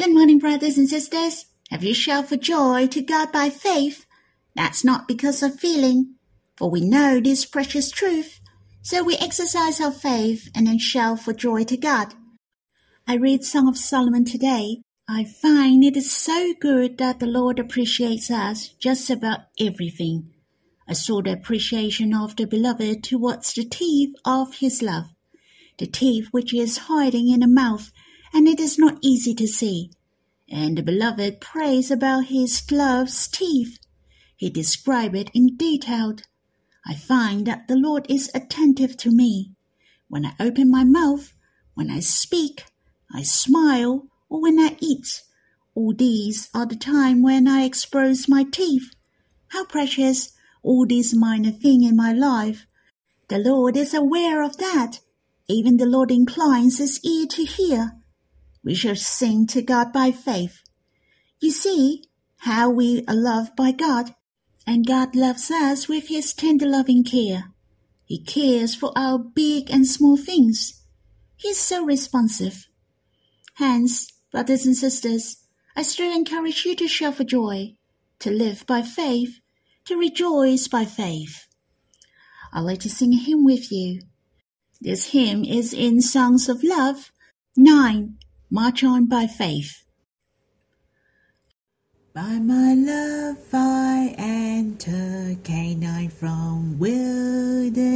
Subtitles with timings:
[0.00, 1.44] Good morning, brothers and sisters.
[1.70, 4.06] Have you shouted for joy to God by faith?
[4.56, 6.14] That's not because of feeling,
[6.56, 8.40] for we know this precious truth.
[8.80, 12.14] So we exercise our faith and then shout for joy to God.
[13.06, 14.80] I read Song of Solomon today.
[15.06, 20.30] I find it is so good that the Lord appreciates us just about everything.
[20.88, 25.10] I saw the appreciation of the beloved towards the teeth of his love,
[25.76, 27.92] the teeth which he is hiding in the mouth,
[28.32, 29.90] and it is not easy to see.
[30.48, 33.78] And the beloved prays about his love's teeth.
[34.36, 36.16] He describes it in detail.
[36.86, 39.52] I find that the Lord is attentive to me.
[40.08, 41.34] When I open my mouth,
[41.74, 42.64] when I speak,
[43.14, 45.22] I smile, or when I eat.
[45.74, 48.90] All these are the time when I expose my teeth.
[49.48, 52.66] How precious all these minor things in my life.
[53.28, 55.00] The Lord is aware of that.
[55.48, 57.99] Even the Lord inclines his ear to hear.
[58.64, 60.62] We shall sing to God by faith.
[61.40, 62.04] You see
[62.38, 64.14] how we are loved by God,
[64.66, 67.52] and God loves us with his tender loving care.
[68.04, 70.84] He cares for our big and small things.
[71.36, 72.68] He is so responsive.
[73.54, 75.36] Hence, brothers and sisters,
[75.74, 77.76] I still encourage you to shout for joy,
[78.18, 79.40] to live by faith,
[79.86, 81.46] to rejoice by faith.
[82.52, 84.02] I'd like to sing a hymn with you.
[84.80, 87.12] This hymn is in Songs of Love
[87.56, 88.16] 9,
[88.52, 89.84] March On by Faith.
[92.12, 97.88] By my love I enter Canaan from wilderness.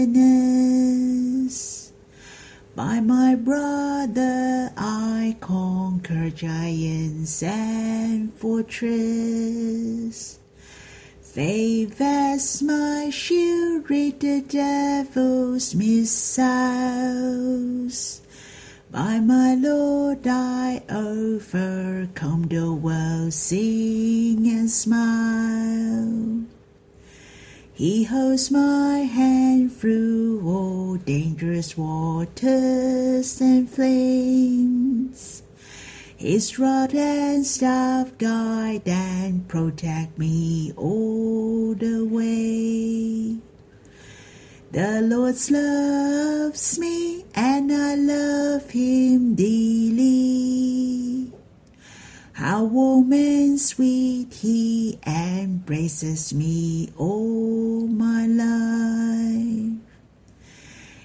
[2.77, 10.39] By my brother I conquer giants and fortress.
[11.21, 16.55] Faith as my shield rid the devil's missiles.
[18.95, 26.45] By my Lord I overcome the world, sing and smile.
[27.73, 35.43] He holds my hand through all dangerous waters and flames.
[36.17, 43.44] His rod and staff guide and protect me all the way.
[44.75, 51.31] The Lord loves me and I love him dearly.
[52.33, 59.79] How warm and sweet he embraces me all my life.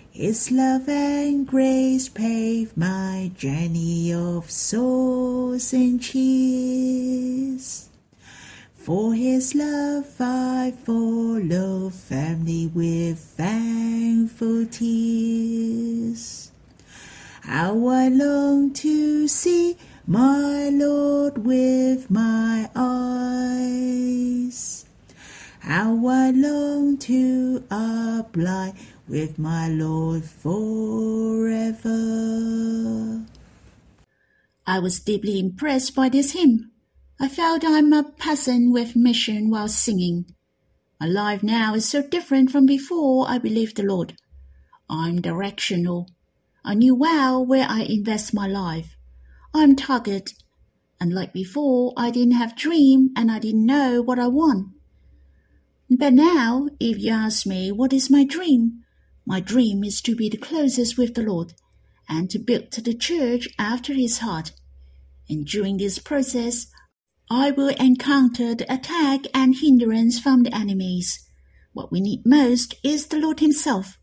[0.09, 7.89] His love and grace pave my journey of souls and cheers.
[8.73, 16.51] For his love I follow family with thankful tears.
[17.41, 23.79] How I long to see my Lord with my eyes.
[25.59, 28.73] How I long to abide
[29.07, 31.89] with my Lord forever.
[34.65, 36.71] I was deeply impressed by this hymn.
[37.19, 40.25] I felt I'm a peasant with mission while singing.
[40.99, 44.15] My life now is so different from before I believed the Lord.
[44.89, 46.09] I'm directional.
[46.65, 48.97] I knew well where I invest my life.
[49.53, 50.33] I'm target.
[50.99, 54.73] And like before, I didn't have dream and I didn't know what I want.
[55.89, 58.83] But now, if you ask me what is my dream,
[59.25, 61.53] my dream is to be the closest with the Lord
[62.09, 64.51] and to build the church after his heart.
[65.29, 66.67] And during this process,
[67.31, 71.29] I will encounter the attack and hindrance from the enemies.
[71.73, 73.99] What we need most is the Lord himself.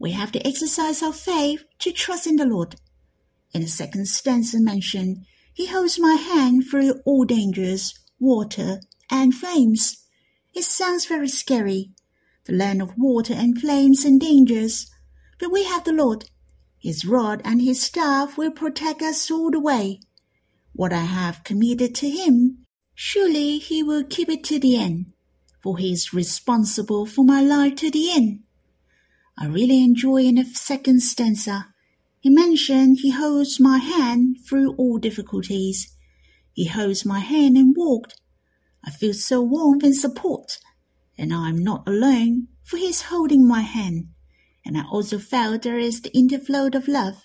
[0.00, 2.74] We have to exercise our faith to trust in the Lord.
[3.52, 10.04] In the second stanza mentioned, he holds my hand through all dangers, water, and flames.
[10.52, 11.92] It sounds very scary,
[12.46, 14.90] the land of water and flames and dangers.
[15.38, 16.28] But we have the Lord.
[16.76, 20.00] His rod and his staff will protect us all the way.
[20.72, 22.63] What I have committed to him,
[22.94, 25.12] surely he will keep it to the end,
[25.62, 28.40] for he is responsible for my life to the end.
[29.38, 31.74] I really enjoy in the second stanza
[32.24, 35.94] he mentioned he holds my hand through all difficulties.
[36.54, 38.18] He holds my hand and walked.
[38.82, 40.56] I feel so warm and support,
[41.18, 44.08] and I am not alone, for he is holding my hand.
[44.64, 47.24] And I also felt there is the interflow of love.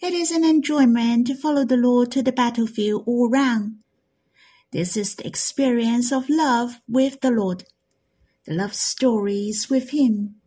[0.00, 3.80] It is an enjoyment to follow the Lord to the battlefield all round.
[4.74, 7.62] This is the experience of love with the Lord,
[8.44, 10.40] the love stories with Him,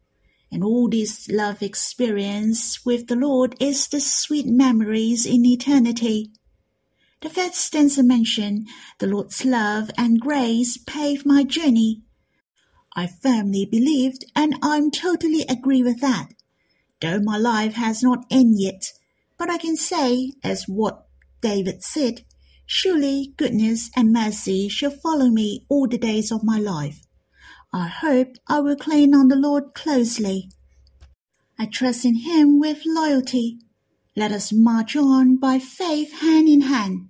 [0.51, 6.33] and all this love experience with the Lord is the sweet memories in eternity.
[7.21, 8.67] The first stanza mentioned
[8.99, 12.01] the Lord's love and grace paved my journey.
[12.97, 16.33] I firmly believed, and I'm totally agree with that.
[16.99, 18.91] Though my life has not ended yet,
[19.37, 21.07] but I can say, as what
[21.39, 22.25] David said,
[22.67, 27.07] surely goodness and mercy shall follow me all the days of my life.
[27.73, 30.49] I hope I will cling on the Lord closely.
[31.57, 33.57] I trust in him with loyalty.
[34.15, 37.09] Let us march on by faith hand in hand.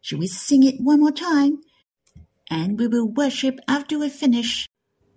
[0.00, 1.60] Shall we sing it one more time?
[2.48, 4.66] And we will worship after we finish.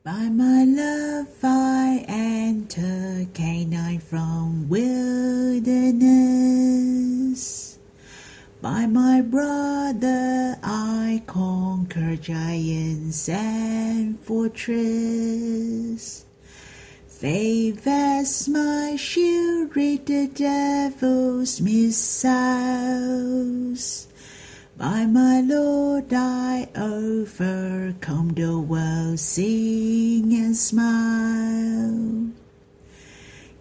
[0.04, 6.21] By my love I enter Canaan from wilderness.
[8.62, 14.76] By my brother I conquer giants and fortress.
[17.08, 22.38] Faith as my shield, rid the devil's missiles.
[24.78, 32.30] By my Lord I overcome the world, sing and smile.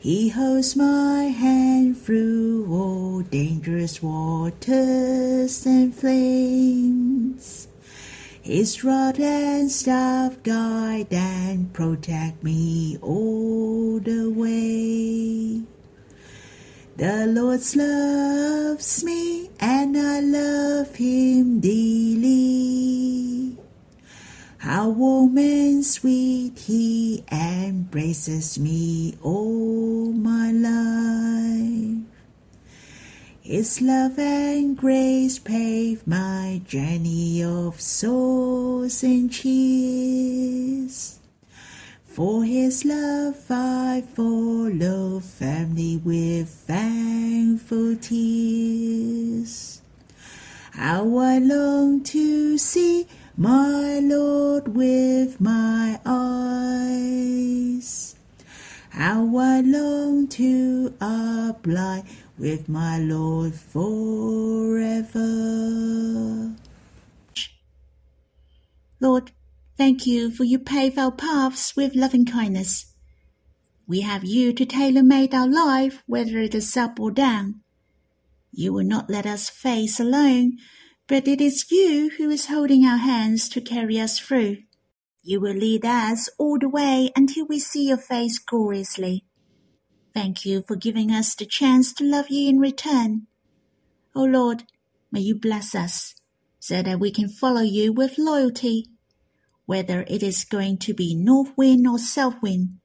[0.00, 7.68] He holds my hand through all dangerous waters and flames.
[8.40, 15.64] His rod and staff guide and protect me all the way.
[16.96, 23.29] The Lord loves me and I love him dearly.
[24.60, 32.04] How warm and sweet he embraces me all my life.
[33.40, 41.20] His love and grace pave my journey of souls and cheers.
[42.04, 49.80] For his love I follow firmly with thankful tears.
[50.72, 53.06] How I long to see
[53.40, 57.40] my Lord with my eyes.
[58.90, 62.02] How I long to abide
[62.36, 65.16] with my Lord forever.
[69.00, 69.32] Lord,
[69.78, 72.92] thank you for you pave our paths with loving kindness.
[73.88, 77.62] We have you to tailor made our life, whether it is up or down.
[78.52, 80.58] You will not let us face alone,
[81.10, 84.58] but it is you who is holding our hands to carry us through.
[85.24, 89.24] You will lead us all the way until we see your face gloriously.
[90.14, 93.26] Thank you for giving us the chance to love you in return.
[94.14, 94.62] O oh Lord,
[95.10, 96.14] may you bless us
[96.60, 98.86] so that we can follow you with loyalty,
[99.66, 102.78] whether it is going to be north wind or south wind.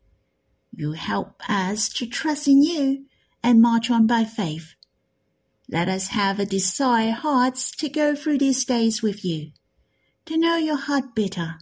[0.71, 3.05] You help us to trust in you
[3.43, 4.74] and march on by faith.
[5.69, 9.51] Let us have a desire hearts to go through these days with you,
[10.25, 11.57] to know your heart better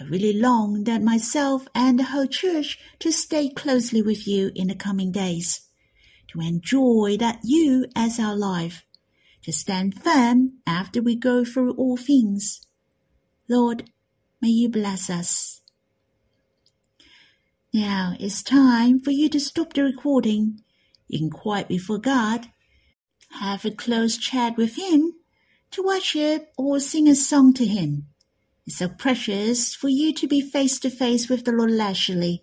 [0.00, 4.66] I really long that myself and the whole church to stay closely with you in
[4.66, 5.68] the coming days,
[6.28, 8.84] to enjoy that you as our life,
[9.44, 12.66] to stand firm after we go through all things.
[13.48, 13.88] Lord,
[14.42, 15.62] may you bless us.
[17.72, 20.60] Now it's time for you to stop the recording.
[21.06, 22.48] You can quiet before God,
[23.40, 25.14] have a close chat with Him,
[25.70, 28.06] to worship or sing a song to Him.
[28.66, 32.42] It's so precious for you to be face to face with the Lord leisurely.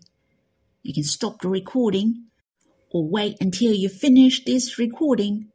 [0.83, 2.25] You can stop the recording
[2.91, 5.47] or wait until you finish this recording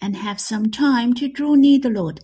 [0.00, 2.20] and have some time to draw near the Lord.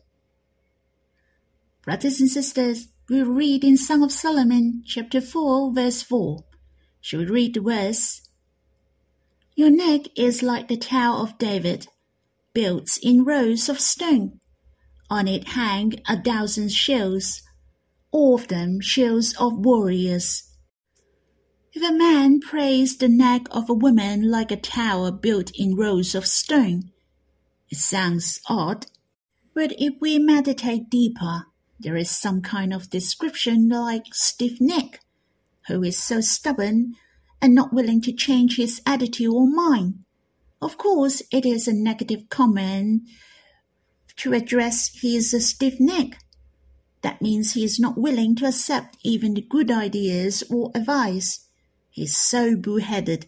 [1.85, 6.45] Brothers and sisters, we read in Song of Solomon, chapter 4, verse 4.
[7.01, 8.23] Shall we read the verse?
[9.55, 11.89] Your neck is like the Tower of David,
[12.55, 14.41] built in rows of stone.
[15.11, 17.43] On it hang a thousand shields
[18.13, 20.45] all of them shields of warriors.
[21.73, 26.15] If a man prays the neck of a woman like a tower built in rows
[26.15, 26.93] of stone,
[27.71, 28.87] it sounds odd,
[29.55, 31.47] but if we meditate deeper,
[31.81, 35.01] there is some kind of description like stiff neck,
[35.69, 36.93] who is so stubborn
[37.41, 40.05] and not willing to change his attitude or mind.
[40.63, 43.03] Of course, it is a negative comment
[44.19, 46.19] to address his stiff neck.
[47.03, 51.49] That means he is not willing to accept even the good ideas or advice.
[51.91, 53.27] He is so bull-headed.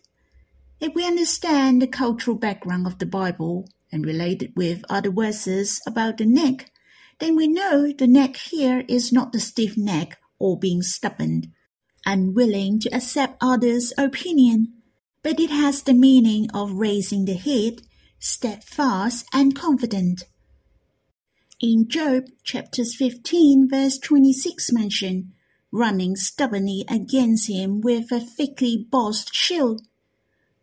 [0.79, 5.81] If we understand the cultural background of the Bible and relate it with other verses
[5.89, 6.71] about the neck,
[7.19, 11.53] then we know the neck here is not the stiff neck or being stubborn,
[12.07, 14.84] unwilling to accept others' opinion,
[15.25, 17.81] but it has the meaning of raising the head,
[18.21, 20.25] steadfast and confident.
[21.61, 25.33] in Job chapters 15 verse 26 mention,
[25.73, 29.81] running stubbornly against him with a thickly bossed shield.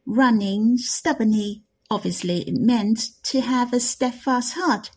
[0.06, 4.92] Running stubbornly, obviously it meant to have a steadfast heart,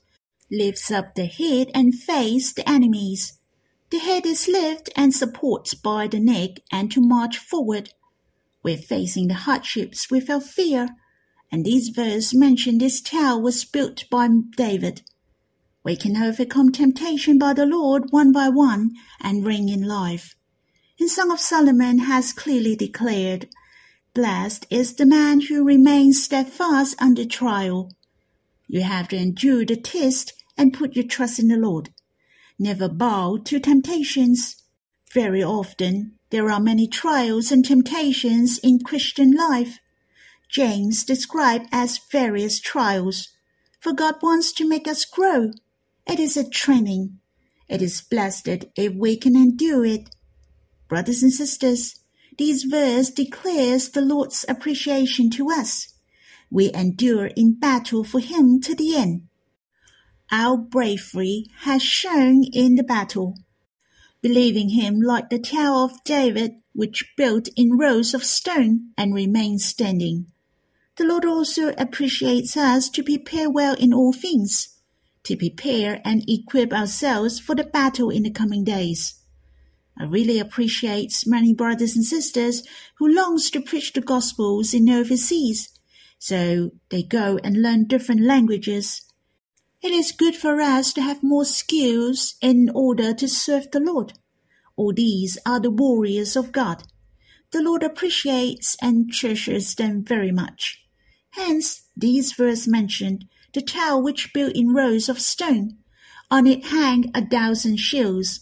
[0.50, 3.38] lifts up the head and face the enemies.
[3.90, 7.90] The head is lifted and supported by the neck and to march forward.
[8.64, 10.88] We're facing the hardships without fear,
[11.52, 15.02] and this verse mentioned this tower was built by David.
[15.84, 20.34] We can overcome temptation by the Lord one by one and reign in life.
[20.98, 23.48] And Song of Solomon has clearly declared,
[24.14, 27.92] Blessed is the man who remains steadfast under trial.
[28.66, 31.90] You have to endure the test and put your trust in the Lord.
[32.58, 34.56] Never bow to temptations.
[35.14, 39.78] Very often there are many trials and temptations in Christian life.
[40.50, 43.28] James described as various trials.
[43.78, 45.52] For God wants to make us grow
[46.06, 47.18] it is a training.
[47.68, 50.10] It is blessed if we can endure it.
[50.88, 52.00] Brothers and sisters,
[52.36, 55.94] this verse declares the Lord's appreciation to us.
[56.50, 59.28] We endure in battle for Him to the end.
[60.30, 63.38] Our bravery has shown in the battle.
[64.24, 69.64] Believing Him like the Tower of David, which built in rows of stone and remains
[69.64, 70.32] standing.
[70.96, 74.74] The Lord also appreciates us to prepare well in all things
[75.24, 79.20] to prepare and equip ourselves for the battle in the coming days.
[79.98, 82.62] I really appreciate many brothers and sisters
[82.98, 85.70] who longs to preach the gospels in overseas,
[86.18, 89.02] so they go and learn different languages.
[89.84, 94.14] It is good for us to have more skills in order to serve the Lord.
[94.76, 96.84] All these are the warriors of God.
[97.52, 100.82] The Lord appreciates and treasures them very much.
[101.32, 105.76] Hence, these verse mentioned the tower which built in rows of stone.
[106.30, 108.40] On it hang a thousand shields.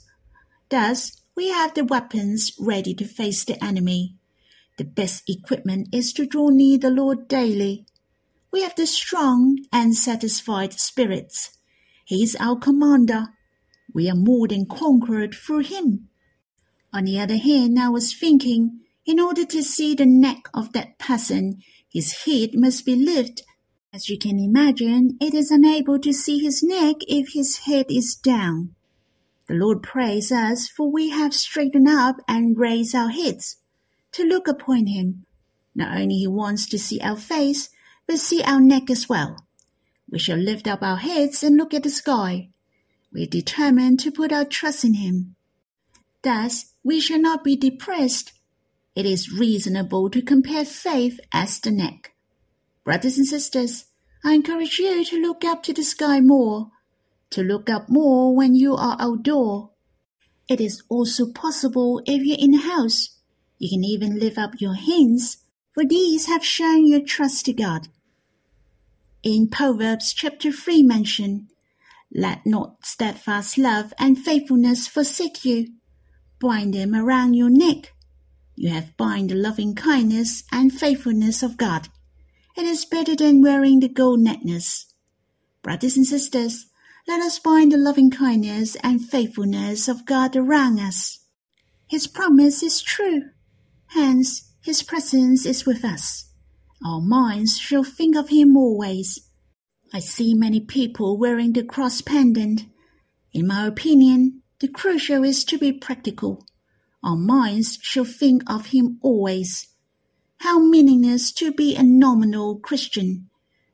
[0.68, 4.14] Thus, we have the weapons ready to face the enemy.
[4.78, 7.84] The best equipment is to draw near the Lord daily.
[8.52, 11.58] We have the strong and satisfied spirits.
[12.04, 13.28] He is our commander.
[13.94, 16.08] We are more than conquered through him.
[16.92, 20.98] On the other hand, I was thinking, in order to see the neck of that
[20.98, 23.42] person, his head must be lifted
[23.94, 28.14] as you can imagine, it is unable to see his neck if his head is
[28.14, 28.74] down.
[29.48, 33.58] The Lord praise us, for we have straightened up and raised our heads
[34.12, 35.26] to look upon him.
[35.74, 37.68] Not only he wants to see our face,
[38.06, 39.36] but see our neck as well.
[40.10, 42.50] We shall lift up our heads and look at the sky.
[43.12, 45.36] We are determined to put our trust in him.
[46.22, 48.32] Thus, we shall not be depressed.
[48.94, 52.12] It is reasonable to compare faith as the neck.
[52.84, 53.86] Brothers and sisters,
[54.24, 56.70] I encourage you to look up to the sky more,
[57.30, 59.70] to look up more when you are outdoor.
[60.48, 63.16] It is also possible if you're in a house.
[63.58, 65.38] You can even lift up your hands,
[65.74, 67.88] for these have shown your trust to God.
[69.22, 71.48] In Proverbs chapter 3 mention,
[72.12, 75.68] Let not steadfast love and faithfulness forsake you.
[76.40, 77.92] Bind them around your neck.
[78.56, 81.88] You have bind the loving kindness and faithfulness of God.
[82.56, 84.92] It is better than wearing the gold necklace.
[85.62, 86.66] Brothers and sisters,
[87.08, 91.20] let us bind the loving kindness and faithfulness of God around us.
[91.88, 93.22] His promise is true.
[93.88, 96.30] Hence, His presence is with us.
[96.84, 99.28] Our minds shall think of Him always.
[99.92, 102.66] I see many people wearing the cross pendant.
[103.32, 106.46] In my opinion, the crucial is to be practical.
[107.02, 109.68] Our minds shall think of Him always.
[110.38, 113.28] How meaningless to be a nominal Christian,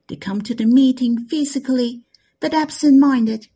[0.09, 2.07] to come to the meeting physically
[2.41, 3.49] but absent-minded.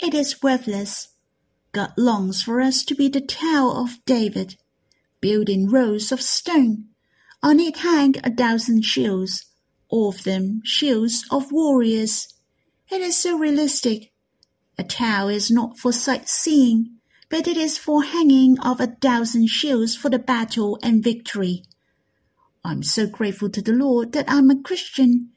[0.00, 1.08] It is worthless.
[1.72, 4.56] God longs for us to be the Tower of David,
[5.24, 6.84] built in rows of stone.
[7.42, 9.46] On it hang a thousand shields,
[9.88, 12.28] all of them shields of warriors.
[12.90, 14.12] It is so realistic.
[14.76, 16.98] A tower is not for sightseeing,
[17.30, 21.64] but it is for hanging of a thousand shields for the battle and victory.
[22.62, 25.30] I'm so grateful to the Lord that I'm a Christian,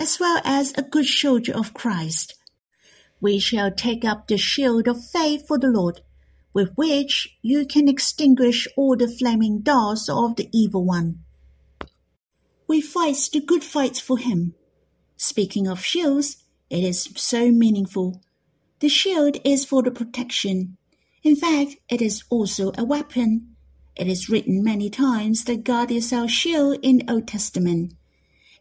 [0.00, 2.34] as well as a good soldier of Christ.
[3.20, 6.00] We shall take up the shield of faith for the Lord,
[6.58, 11.20] with which you can extinguish all the flaming darts of the evil one.
[12.66, 14.54] We fight the good fight for him.
[15.16, 18.20] Speaking of shields, it is so meaningful.
[18.80, 20.76] The shield is for the protection.
[21.22, 23.54] In fact, it is also a weapon
[23.98, 27.94] it is written many times that God is our shield in Old Testament.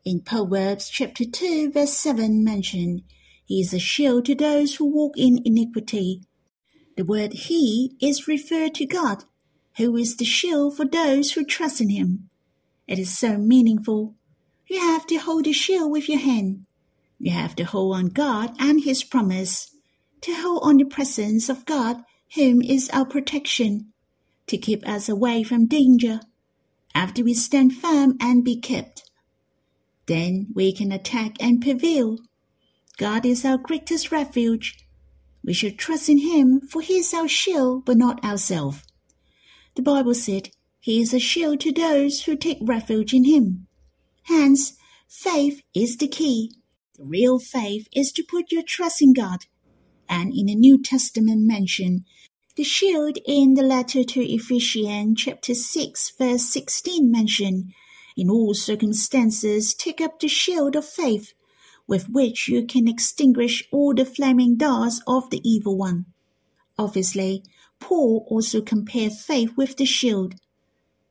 [0.03, 3.03] In Proverbs chapter 2 verse 7 mentioned,
[3.45, 6.23] He is a shield to those who walk in iniquity.
[6.97, 9.23] The word he is referred to God,
[9.77, 12.31] who is the shield for those who trust in him.
[12.87, 14.15] It is so meaningful.
[14.65, 16.65] You have to hold the shield with your hand.
[17.19, 19.75] You have to hold on God and his promise,
[20.21, 23.93] to hold on the presence of God, whom is our protection,
[24.47, 26.21] to keep us away from danger.
[26.95, 29.07] After we stand firm and be kept,
[30.07, 32.17] then we can attack and prevail.
[32.97, 34.86] God is our greatest refuge.
[35.47, 38.83] We should trust in Him, for He is our shield, but not ourselves.
[39.75, 40.49] The Bible said,
[40.81, 43.67] He is a shield to those who take refuge in Him.
[44.23, 44.73] Hence,
[45.07, 46.51] faith is the key.
[46.97, 49.45] The real faith is to put your trust in God.
[50.09, 52.03] And in the New Testament mention,
[52.57, 57.71] the shield in the letter to Ephesians chapter 6 verse 16 mention,
[58.17, 61.33] in all circumstances take up the shield of faith,
[61.87, 66.05] with which you can extinguish all the flaming darts of the evil one.
[66.77, 67.43] Obviously,
[67.79, 70.35] Paul also compared faith with the shield.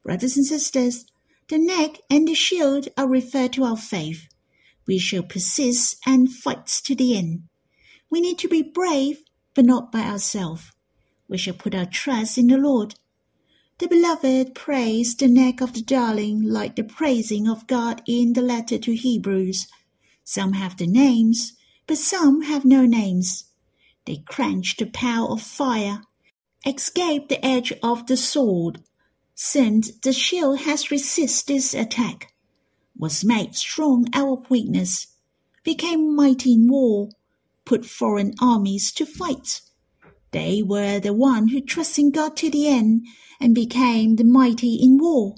[0.05, 1.07] Brothers and sisters,
[1.49, 4.29] the neck and the shield are referred to our faith.
[4.87, 7.45] We shall persist and fight to the end.
[8.11, 10.73] We need to be brave, but not by ourselves.
[11.29, 12.95] We shall put our trust in the Lord.
[13.79, 18.43] The beloved praise the neck of the darling like the praising of God in the
[18.43, 19.67] letter to Hebrews.
[20.29, 21.53] Some have the names,
[21.87, 23.45] but some have no names.
[24.07, 26.03] They quench the power of fire,
[26.67, 28.83] escape the edge of the sword,
[29.37, 32.33] since the shield has resisted this attack,
[32.99, 35.07] was made strong out of weakness,
[35.63, 37.11] became mighty in war,
[37.65, 39.61] put foreign armies to fight.
[40.33, 43.07] They were the one who trusted in God to the end
[43.41, 45.37] and became the mighty in war.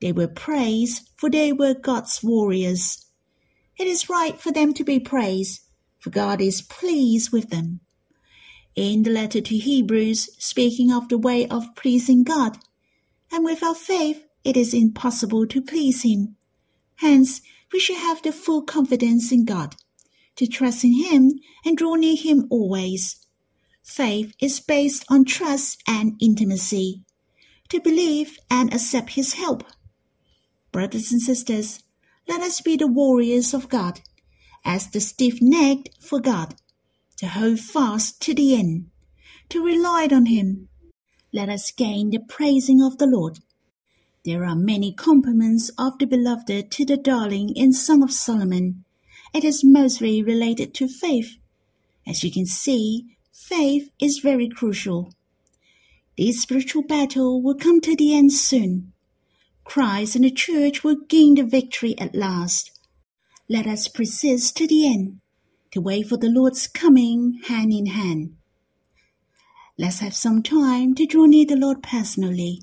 [0.00, 3.03] They were praised, for they were God's warriors.
[3.78, 5.62] It is right for them to be praised,
[5.98, 7.80] for God is pleased with them.
[8.76, 12.58] In the letter to Hebrews, speaking of the way of pleasing God,
[13.30, 16.36] and without faith it is impossible to please Him.
[16.96, 17.40] Hence,
[17.72, 19.76] we should have the full confidence in God,
[20.36, 21.32] to trust in Him
[21.64, 23.16] and draw near Him always.
[23.84, 27.04] Faith is based on trust and intimacy,
[27.68, 29.64] to believe and accept His help.
[30.72, 31.83] Brothers and sisters,
[32.26, 34.00] let us be the warriors of God,
[34.64, 36.54] as the stiff-necked for God,
[37.18, 38.86] to hold fast to the end,
[39.50, 40.68] to rely on Him.
[41.32, 43.40] Let us gain the praising of the Lord.
[44.24, 48.84] There are many compliments of the beloved to the darling in Song of Solomon.
[49.34, 51.36] It is mostly related to faith.
[52.06, 55.12] As you can see, faith is very crucial.
[56.16, 58.93] This spiritual battle will come to the end soon.
[59.64, 62.70] Christ and the church will gain the victory at last.
[63.48, 65.20] Let us persist to the end,
[65.72, 68.36] to wait for the Lord's coming hand in hand.
[69.76, 72.62] Let's have some time to draw near the Lord personally.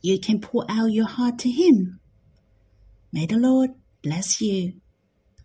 [0.00, 2.00] You can pour out your heart to Him.
[3.12, 3.70] May the Lord
[4.02, 4.80] bless you.